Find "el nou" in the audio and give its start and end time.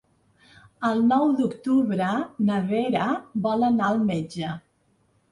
0.87-1.25